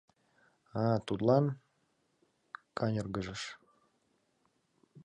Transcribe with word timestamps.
—А-а, 0.81 0.95
тудлан 1.07 1.45
каньыргыжеш!.. 2.77 3.41